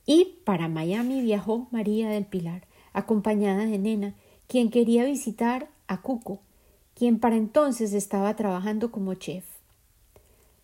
Y 0.06 0.38
para 0.44 0.68
Miami 0.68 1.24
viajó 1.24 1.68
María 1.72 2.12
del 2.12 2.28
Pilar, 2.28 2.68
acompañada 2.94 3.66
de 3.66 3.80
Nena, 3.80 4.14
quien 4.46 4.70
quería 4.70 5.04
visitar 5.04 5.68
a 5.88 6.04
Cuco, 6.04 6.42
quien 6.94 7.18
para 7.18 7.38
entonces 7.38 7.92
estaba 7.94 8.36
trabajando 8.36 8.92
como 8.92 9.16
chef. 9.16 9.46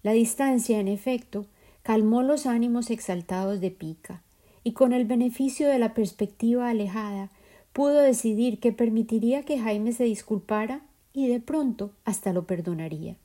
La 0.03 0.11
distancia, 0.11 0.79
en 0.79 0.89
efecto, 0.89 1.47
calmó 1.81 2.21
los 2.21 2.45
ánimos 2.45 2.91
exaltados 2.91 3.61
de 3.61 3.71
Pica, 3.71 4.21
y 4.63 4.73
con 4.73 4.93
el 4.93 5.05
beneficio 5.05 5.67
de 5.69 5.79
la 5.79 5.95
perspectiva 5.95 6.69
alejada, 6.69 7.31
pudo 7.71 7.97
decidir 7.97 8.59
que 8.59 8.71
permitiría 8.71 9.41
que 9.41 9.57
Jaime 9.57 9.91
se 9.91 10.03
disculpara 10.03 10.83
y 11.13 11.27
de 11.27 11.39
pronto 11.39 11.91
hasta 12.03 12.33
lo 12.33 12.45
perdonaría. 12.45 13.15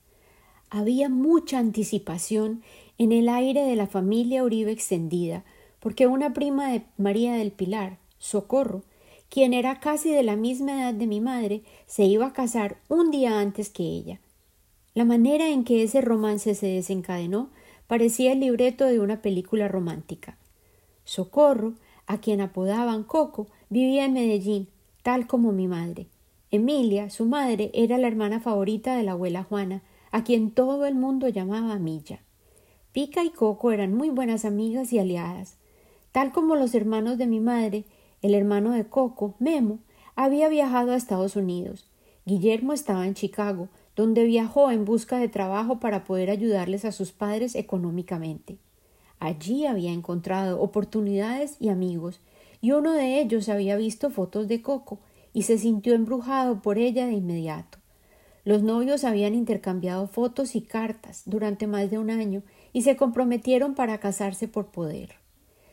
Había 0.71 1.09
mucha 1.09 1.59
anticipación 1.59 2.63
en 2.99 3.13
el 3.13 3.29
aire 3.29 3.63
de 3.63 3.77
la 3.77 3.87
familia 3.87 4.45
Uribe 4.45 4.71
extendida, 4.71 5.45
porque 5.81 6.07
una 6.07 6.33
prima 6.35 6.71
de 6.71 6.83
María 6.99 7.35
del 7.35 7.53
Pilar, 7.53 7.99
Socorro, 8.19 8.83
quien 9.31 9.55
era 9.55 9.81
casi 9.81 10.11
de 10.11 10.23
la 10.23 10.37
misma 10.37 10.73
edad 10.73 10.95
de 10.95 11.07
mi 11.07 11.21
madre, 11.21 11.63
se 11.87 12.05
iba 12.05 12.27
a 12.27 12.33
casar 12.33 12.79
un 12.89 13.11
día 13.11 13.41
antes 13.41 13.71
que 13.71 13.85
ella, 13.85 14.21
la 14.99 15.05
manera 15.05 15.49
en 15.49 15.63
que 15.63 15.85
ese 15.85 16.01
romance 16.01 16.57
se 16.57 16.67
desencadenó 16.67 17.51
parecía 17.87 18.33
el 18.33 18.41
libreto 18.41 18.85
de 18.85 18.99
una 18.99 19.23
película 19.23 19.69
romántica. 19.69 20.37
Socorro, 21.05 21.75
a 22.07 22.19
quien 22.19 22.41
apodaban 22.41 23.05
Coco, 23.05 23.47
vivía 23.71 24.07
en 24.07 24.15
Medellín, 24.15 24.69
tal 25.03 25.29
como 25.29 25.53
mi 25.53 25.69
madre. 25.69 26.09
Emilia, 26.51 27.11
su 27.11 27.27
madre, 27.27 27.71
era 27.75 27.99
la 27.99 28.07
hermana 28.07 28.41
favorita 28.41 28.97
de 28.97 29.03
la 29.03 29.13
abuela 29.13 29.45
Juana, 29.45 29.83
a 30.11 30.25
quien 30.25 30.51
todo 30.51 30.87
el 30.87 30.95
mundo 30.95 31.29
llamaba 31.29 31.79
Milla. 31.79 32.21
Pica 32.93 33.23
y 33.23 33.29
Coco 33.29 33.71
eran 33.71 33.93
muy 33.93 34.09
buenas 34.09 34.47
amigas 34.47 34.93
y 34.95 34.99
aliadas. 34.99 35.59
Tal 36.11 36.33
como 36.33 36.57
los 36.57 36.75
hermanos 36.75 37.19
de 37.19 37.27
mi 37.27 37.39
madre, 37.39 37.85
el 38.23 38.35
hermano 38.35 38.73
de 38.73 38.87
Coco, 38.87 39.35
Memo, 39.39 39.81
había 40.17 40.49
viajado 40.49 40.93
a 40.93 40.97
Estados 40.97 41.37
Unidos. 41.37 41.87
Guillermo 42.25 42.73
estaba 42.73 43.07
en 43.07 43.13
Chicago, 43.13 43.69
donde 43.95 44.25
viajó 44.25 44.71
en 44.71 44.87
busca 44.87 45.19
de 45.19 45.29
trabajo 45.29 45.81
para 45.81 46.05
poder 46.05 46.31
ayudarles 46.31 46.87
a 46.87 46.93
sus 46.93 47.13
padres 47.13 47.57
económicamente. 47.57 48.57
Allí 49.21 49.67
había 49.67 49.93
encontrado 49.93 50.63
oportunidades 50.63 51.57
y 51.61 51.69
amigos, 51.69 52.21
y 52.63 52.73
uno 52.73 52.93
de 52.93 53.21
ellos 53.21 53.51
había 53.51 53.77
visto 53.77 54.09
fotos 54.09 54.49
de 54.49 54.63
Coco 54.63 54.99
y 55.39 55.43
se 55.43 55.57
sintió 55.57 55.95
embrujado 55.95 56.63
por 56.63 56.79
ella 56.79 57.07
de 57.07 57.13
inmediato. 57.13 57.79
Los 58.43 58.65
novios 58.65 59.05
habían 59.05 59.37
intercambiado 59.37 60.09
fotos 60.09 60.57
y 60.57 60.63
cartas 60.63 61.23
durante 61.27 61.69
más 61.69 61.93
de 61.93 61.99
un 62.01 62.11
año 62.11 62.43
y 62.73 62.83
se 62.83 62.97
comprometieron 62.97 63.77
para 63.77 63.99
casarse 63.99 64.49
por 64.49 64.73
poder. 64.73 65.15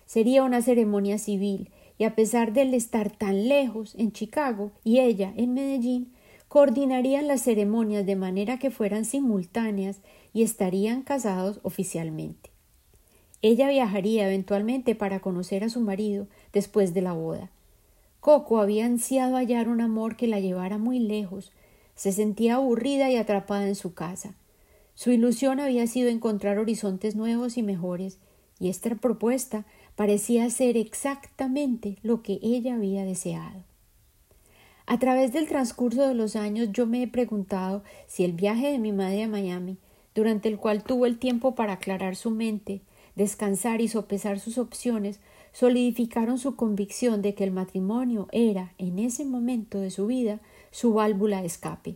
Sería 0.05 0.43
una 0.43 0.61
ceremonia 0.61 1.17
civil, 1.17 1.71
y 1.97 2.03
a 2.03 2.13
pesar 2.13 2.53
de 2.53 2.75
estar 2.75 3.09
tan 3.09 3.47
lejos 3.47 3.95
en 3.95 4.11
Chicago 4.11 4.71
y 4.83 4.99
ella 4.99 5.33
en 5.35 5.55
Medellín, 5.55 6.13
coordinarían 6.47 7.27
las 7.27 7.41
ceremonias 7.41 8.05
de 8.05 8.15
manera 8.15 8.59
que 8.59 8.69
fueran 8.69 9.03
simultáneas 9.03 9.97
y 10.31 10.43
estarían 10.43 11.01
casados 11.01 11.59
oficialmente. 11.63 12.51
Ella 13.41 13.67
viajaría 13.67 14.27
eventualmente 14.27 14.93
para 14.93 15.21
conocer 15.21 15.63
a 15.63 15.69
su 15.69 15.81
marido 15.81 16.27
después 16.53 16.93
de 16.93 17.01
la 17.01 17.13
boda. 17.13 17.49
Coco 18.25 18.59
había 18.59 18.87
ansiado 18.87 19.35
hallar 19.35 19.69
un 19.69 19.81
amor 19.81 20.15
que 20.15 20.25
la 20.25 20.39
llevara 20.39 20.79
muy 20.79 20.97
lejos, 20.97 21.51
se 21.93 22.11
sentía 22.11 22.55
aburrida 22.55 23.11
y 23.11 23.17
atrapada 23.17 23.67
en 23.67 23.75
su 23.75 23.93
casa. 23.93 24.33
Su 24.95 25.11
ilusión 25.11 25.59
había 25.59 25.85
sido 25.85 26.09
encontrar 26.09 26.57
horizontes 26.57 27.15
nuevos 27.15 27.55
y 27.55 27.61
mejores, 27.61 28.17
y 28.59 28.69
esta 28.69 28.95
propuesta 28.95 29.67
parecía 29.95 30.49
ser 30.49 30.75
exactamente 30.75 31.99
lo 32.01 32.23
que 32.23 32.39
ella 32.41 32.73
había 32.73 33.05
deseado. 33.05 33.63
A 34.87 34.97
través 34.97 35.31
del 35.31 35.47
transcurso 35.47 36.07
de 36.07 36.15
los 36.15 36.35
años 36.35 36.69
yo 36.71 36.87
me 36.87 37.03
he 37.03 37.07
preguntado 37.07 37.83
si 38.07 38.23
el 38.23 38.31
viaje 38.31 38.71
de 38.71 38.79
mi 38.79 38.91
madre 38.91 39.21
a 39.21 39.27
Miami, 39.27 39.77
durante 40.15 40.49
el 40.49 40.57
cual 40.57 40.83
tuvo 40.83 41.05
el 41.05 41.19
tiempo 41.19 41.53
para 41.53 41.73
aclarar 41.73 42.15
su 42.15 42.31
mente, 42.31 42.81
descansar 43.15 43.81
y 43.81 43.87
sopesar 43.87 44.39
sus 44.39 44.57
opciones, 44.57 45.19
solidificaron 45.55 46.37
su 46.37 46.57
convicción 46.57 47.21
de 47.21 47.33
que 47.33 47.45
el 47.45 47.51
matrimonio 47.51 48.27
era, 48.33 48.73
en 48.77 48.99
ese 48.99 49.23
momento 49.23 49.79
de 49.79 49.89
su 49.89 50.05
vida, 50.05 50.41
su 50.69 50.93
válvula 50.93 51.39
de 51.39 51.47
escape. 51.47 51.95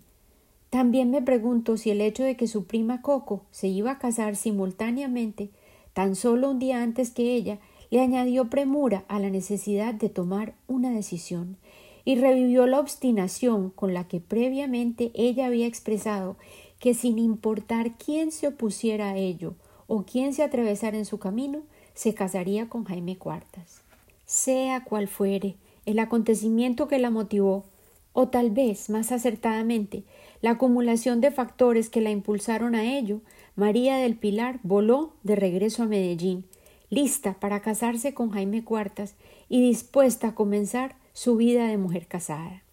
También 0.70 1.12
me 1.12 1.22
pregunto 1.22 1.76
si 1.76 1.92
el 1.92 2.00
hecho 2.00 2.24
de 2.24 2.38
que 2.38 2.48
su 2.48 2.64
prima 2.64 3.02
Coco 3.02 3.44
se 3.52 3.68
iba 3.68 3.92
a 3.92 4.00
casar 4.00 4.38
simultáneamente 4.38 5.50
tan 5.92 6.16
solo 6.16 6.52
un 6.52 6.60
día 6.60 6.82
antes 6.82 7.12
que 7.12 7.36
ella, 7.36 7.60
le 7.90 8.00
añadió 8.00 8.50
premura 8.50 9.04
a 9.10 9.20
la 9.20 9.30
necesidad 9.30 9.94
de 9.94 10.08
tomar 10.08 10.54
una 10.68 10.92
decisión 10.92 11.58
y 12.06 12.16
revivió 12.16 12.66
la 12.68 12.80
obstinación 12.80 13.72
con 13.72 13.94
la 13.94 14.08
que 14.08 14.22
previamente 14.22 15.12
ella 15.16 15.48
había 15.48 15.68
expresado 15.68 16.38
que 16.80 16.94
sin 16.94 17.20
importar 17.20 17.98
quién 17.98 18.32
se 18.32 18.48
opusiera 18.48 19.10
a 19.10 19.18
ello 19.18 19.56
o 19.88 20.04
quién 20.04 20.34
se 20.34 20.44
atravesara 20.44 20.98
en 20.98 21.04
su 21.04 21.18
camino, 21.18 21.64
se 21.94 22.14
casaría 22.14 22.70
con 22.70 22.86
Jaime 22.86 23.18
Cuartas. 23.18 23.82
Sea 24.26 24.84
cual 24.84 25.08
fuere 25.08 25.56
el 25.86 26.00
acontecimiento 26.00 26.88
que 26.88 27.00
la 27.00 27.10
motivó, 27.10 27.66
o 28.14 28.28
tal 28.28 28.52
vez, 28.52 28.90
más 28.90 29.12
acertadamente, 29.12 30.04
la 30.42 30.52
acumulación 30.52 31.22
de 31.22 31.32
factores 31.32 31.90
que 31.90 32.02
la 32.02 32.12
impulsaron 32.12 32.76
a 32.76 32.84
ello, 32.84 33.22
María 33.56 33.98
del 33.98 34.16
Pilar 34.16 34.60
voló 34.64 35.14
de 35.24 35.36
regreso 35.36 35.84
a 35.84 35.88
Medellín, 35.88 36.46
lista 36.90 37.36
para 37.40 37.62
casarse 37.62 38.14
con 38.14 38.32
Jaime 38.32 38.64
Cuartas 38.64 39.16
y 39.48 39.62
dispuesta 39.62 40.30
a 40.30 40.36
comenzar 40.36 40.96
su 41.14 41.36
vida 41.36 41.68
de 41.68 41.78
mujer 41.78 42.08
casada. 42.08 42.64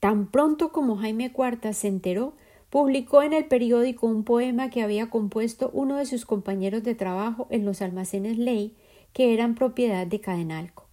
Tan 0.00 0.26
pronto 0.26 0.70
como 0.70 0.96
Jaime 0.96 1.32
Cuartas 1.32 1.78
se 1.78 1.88
enteró, 1.88 2.34
publicó 2.70 3.22
en 3.22 3.32
el 3.32 3.46
periódico 3.46 4.06
un 4.06 4.24
poema 4.24 4.70
que 4.70 4.82
había 4.82 5.08
compuesto 5.10 5.70
uno 5.72 5.96
de 5.96 6.06
sus 6.06 6.26
compañeros 6.26 6.82
de 6.82 6.94
trabajo 6.94 7.46
en 7.50 7.64
los 7.64 7.80
almacenes 7.80 8.38
Ley, 8.38 8.74
que 9.12 9.32
eran 9.32 9.54
propiedad 9.54 10.06
de 10.06 10.20
Cadenalco. 10.20 10.86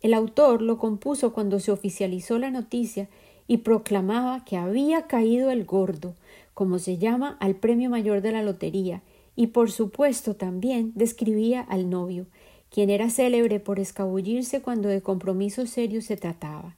El 0.00 0.14
autor 0.14 0.62
lo 0.62 0.78
compuso 0.78 1.32
cuando 1.32 1.58
se 1.58 1.72
oficializó 1.72 2.38
la 2.38 2.50
noticia 2.50 3.08
y 3.48 3.58
proclamaba 3.58 4.44
que 4.44 4.56
había 4.56 5.06
caído 5.08 5.50
el 5.50 5.64
gordo, 5.64 6.14
como 6.54 6.78
se 6.78 6.98
llama 6.98 7.36
al 7.40 7.56
premio 7.56 7.90
mayor 7.90 8.20
de 8.20 8.32
la 8.32 8.42
lotería, 8.42 9.02
y 9.34 9.48
por 9.48 9.70
supuesto 9.70 10.36
también 10.36 10.92
describía 10.94 11.60
al 11.62 11.90
novio, 11.90 12.26
quien 12.70 12.90
era 12.90 13.10
célebre 13.10 13.60
por 13.60 13.80
escabullirse 13.80 14.60
cuando 14.60 14.88
de 14.88 15.00
compromisos 15.00 15.70
serios 15.70 16.04
se 16.04 16.16
trataba. 16.16 16.76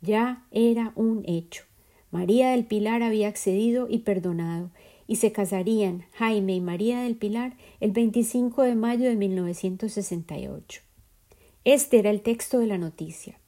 Ya 0.00 0.46
era 0.50 0.92
un 0.94 1.22
hecho. 1.26 1.67
María 2.10 2.52
del 2.52 2.64
Pilar 2.64 3.02
había 3.02 3.28
accedido 3.28 3.86
y 3.88 3.98
perdonado, 3.98 4.70
y 5.06 5.16
se 5.16 5.32
casarían 5.32 6.04
Jaime 6.12 6.54
y 6.54 6.60
María 6.60 7.00
del 7.00 7.16
Pilar 7.16 7.56
el 7.80 7.92
25 7.92 8.62
de 8.62 8.74
mayo 8.74 9.08
de 9.08 9.16
1968. 9.16 10.82
Este 11.64 11.98
era 11.98 12.10
el 12.10 12.22
texto 12.22 12.60
de 12.60 12.66
la 12.66 12.78
noticia. 12.78 13.38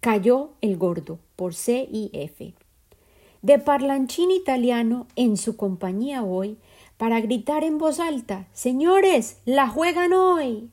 Cayó 0.00 0.52
el 0.60 0.76
gordo 0.76 1.18
por 1.36 1.54
C 1.54 1.88
y 1.90 2.10
F. 2.12 2.54
De 3.42 3.58
parlanchín 3.58 4.30
italiano 4.30 5.06
en 5.16 5.36
su 5.36 5.56
compañía 5.56 6.22
hoy 6.22 6.58
para 6.96 7.20
gritar 7.20 7.64
en 7.64 7.78
voz 7.78 8.00
alta 8.00 8.46
Señores, 8.52 9.38
la 9.44 9.68
juegan 9.68 10.12
hoy. 10.12 10.70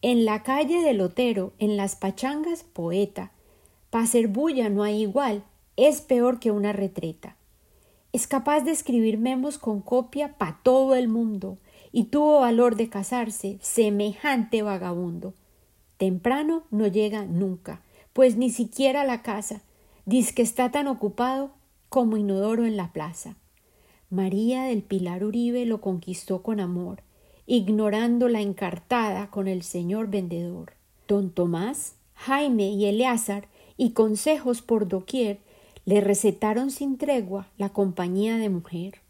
En 0.00 0.24
la 0.24 0.42
calle 0.42 0.82
del 0.82 0.98
Lotero, 0.98 1.52
en 1.58 1.76
las 1.76 1.96
pachangas, 1.96 2.64
poeta. 2.64 3.32
Pa' 3.90 4.06
ser 4.06 4.28
bulla 4.28 4.68
no 4.68 4.82
hay 4.82 5.02
igual, 5.02 5.44
es 5.76 6.00
peor 6.00 6.38
que 6.38 6.50
una 6.50 6.72
retreta. 6.72 7.36
Es 8.12 8.26
capaz 8.26 8.60
de 8.60 8.72
escribir 8.72 9.18
memos 9.18 9.58
con 9.58 9.80
copia 9.80 10.36
pa' 10.36 10.60
todo 10.62 10.94
el 10.94 11.08
mundo, 11.08 11.58
y 11.92 12.04
tuvo 12.04 12.40
valor 12.40 12.76
de 12.76 12.88
casarse, 12.88 13.58
semejante 13.60 14.62
vagabundo. 14.62 15.34
Temprano 15.98 16.64
no 16.70 16.86
llega 16.86 17.24
nunca, 17.24 17.82
pues 18.12 18.36
ni 18.36 18.50
siquiera 18.50 19.04
la 19.04 19.22
casa, 19.22 19.62
diz 20.04 20.32
que 20.32 20.42
está 20.42 20.70
tan 20.70 20.88
ocupado 20.88 21.52
como 21.88 22.16
inodoro 22.16 22.64
en 22.64 22.76
la 22.76 22.92
plaza. 22.92 23.36
María 24.10 24.64
del 24.64 24.82
Pilar 24.82 25.24
Uribe 25.24 25.64
lo 25.64 25.80
conquistó 25.80 26.42
con 26.42 26.60
amor, 26.60 27.02
ignorando 27.46 28.28
la 28.28 28.40
encartada 28.40 29.30
con 29.30 29.48
el 29.48 29.62
señor 29.62 30.08
vendedor. 30.08 30.72
Don 31.08 31.30
Tomás, 31.30 31.94
Jaime 32.14 32.70
y 32.70 32.86
Eleazar, 32.86 33.48
y 33.76 33.92
consejos 33.92 34.62
por 34.62 34.88
doquier, 34.88 35.40
le 35.84 36.00
recetaron 36.00 36.70
sin 36.70 36.96
tregua 36.96 37.48
la 37.58 37.70
compañía 37.70 38.38
de 38.38 38.48
mujer. 38.48 39.00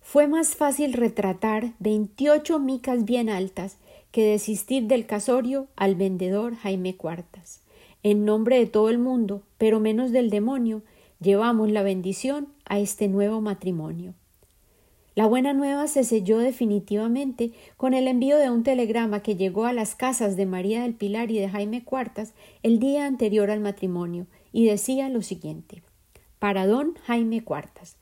Fue 0.00 0.26
más 0.26 0.56
fácil 0.56 0.94
retratar 0.94 1.72
veintiocho 1.78 2.58
micas 2.58 3.04
bien 3.04 3.30
altas 3.30 3.78
que 4.10 4.24
desistir 4.24 4.88
del 4.88 5.06
casorio 5.06 5.68
al 5.76 5.94
vendedor 5.94 6.56
Jaime 6.56 6.96
Cuartas. 6.96 7.60
En 8.02 8.24
nombre 8.24 8.58
de 8.58 8.66
todo 8.66 8.90
el 8.90 8.98
mundo, 8.98 9.42
pero 9.58 9.78
menos 9.78 10.10
del 10.10 10.28
demonio, 10.28 10.82
llevamos 11.20 11.70
la 11.70 11.84
bendición 11.84 12.48
a 12.64 12.80
este 12.80 13.06
nuevo 13.06 13.40
matrimonio. 13.40 14.14
La 15.14 15.26
buena 15.26 15.52
nueva 15.52 15.86
se 15.86 16.04
selló 16.04 16.38
definitivamente 16.38 17.52
con 17.76 17.94
el 17.94 18.08
envío 18.08 18.38
de 18.38 18.50
un 18.50 18.64
telegrama 18.64 19.20
que 19.20 19.36
llegó 19.36 19.66
a 19.66 19.72
las 19.72 19.94
casas 19.94 20.36
de 20.36 20.46
María 20.46 20.82
del 20.82 20.94
Pilar 20.94 21.30
y 21.30 21.38
de 21.38 21.48
Jaime 21.48 21.84
Cuartas 21.84 22.32
el 22.62 22.80
día 22.80 23.06
anterior 23.06 23.50
al 23.50 23.60
matrimonio, 23.60 24.26
y 24.52 24.66
decía 24.66 25.08
lo 25.08 25.22
siguiente 25.22 25.82
Para 26.42 26.66
don 26.66 26.96
Jaime 27.06 27.44
Cuartas, 27.44 27.98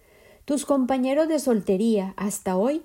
tus 0.46 0.64
compañeros 0.64 1.28
de 1.28 1.38
soltería 1.38 2.14
hasta 2.16 2.56
hoy 2.56 2.82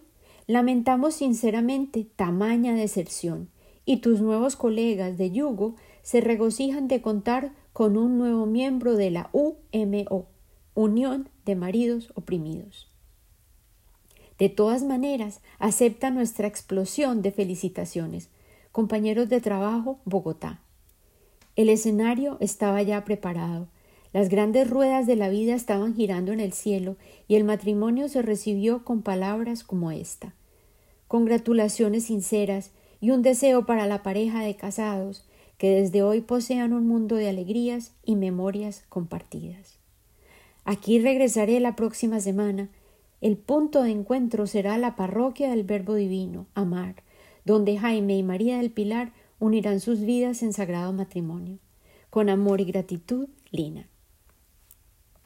Lamentamos 0.48 1.14
sinceramente 1.14 2.06
tamaña 2.18 2.74
deserción, 2.74 3.48
y 3.86 4.02
tus 4.02 4.20
nuevos 4.20 4.58
colegas 4.58 5.18
de 5.18 5.32
yugo 5.32 5.76
se 6.02 6.20
regocijan 6.20 6.90
de 6.90 7.02
contar 7.02 7.54
con 7.72 7.96
un 7.96 8.18
nuevo 8.18 8.46
miembro 8.46 8.98
de 8.98 9.12
la 9.12 9.30
UMO, 9.32 10.28
Unión 10.74 11.30
de 11.46 11.56
Maridos 11.56 12.12
Oprimidos. 12.16 12.92
De 14.38 14.50
todas 14.50 14.84
maneras, 14.84 15.40
acepta 15.58 16.10
nuestra 16.10 16.48
explosión 16.48 17.22
de 17.22 17.32
felicitaciones. 17.32 18.30
Compañeros 18.74 19.30
de 19.30 19.40
trabajo, 19.40 20.02
Bogotá. 20.04 20.60
El 21.56 21.70
escenario 21.70 22.36
estaba 22.42 22.82
ya 22.82 23.06
preparado. 23.06 23.70
Las 24.16 24.30
grandes 24.30 24.70
ruedas 24.70 25.08
de 25.08 25.18
la 25.18 25.28
vida 25.28 25.56
estaban 25.56 25.94
girando 25.94 26.32
en 26.32 26.40
el 26.40 26.54
cielo 26.54 26.96
y 27.28 27.36
el 27.36 27.44
matrimonio 27.44 28.08
se 28.08 28.22
recibió 28.22 28.86
con 28.86 29.02
palabras 29.02 29.66
como 29.66 29.92
esta 29.92 30.34
congratulaciones 31.10 32.06
sinceras 32.06 32.72
y 33.02 33.12
un 33.12 33.22
deseo 33.22 33.66
para 33.66 33.88
la 33.88 34.04
pareja 34.04 34.42
de 34.42 34.56
casados 34.56 35.28
que 35.58 35.70
desde 35.70 36.02
hoy 36.02 36.22
posean 36.22 36.72
un 36.72 36.88
mundo 36.88 37.18
de 37.18 37.28
alegrías 37.28 37.94
y 38.06 38.16
memorias 38.16 38.86
compartidas. 38.88 39.80
Aquí 40.64 40.98
regresaré 41.00 41.60
la 41.60 41.76
próxima 41.76 42.22
semana. 42.22 42.70
El 43.20 43.36
punto 43.36 43.84
de 43.84 43.92
encuentro 43.92 44.48
será 44.48 44.78
la 44.78 44.96
parroquia 44.96 45.50
del 45.50 45.66
Verbo 45.66 45.94
Divino, 45.96 46.48
Amar, 46.54 46.96
donde 47.44 47.78
Jaime 47.78 48.16
y 48.18 48.24
María 48.24 48.60
del 48.60 48.72
Pilar 48.72 49.12
unirán 49.40 49.82
sus 49.82 50.00
vidas 50.00 50.42
en 50.42 50.54
sagrado 50.54 50.94
matrimonio. 50.94 51.60
Con 52.10 52.30
amor 52.30 52.62
y 52.62 52.66
gratitud, 52.66 53.28
Lina. 53.52 53.90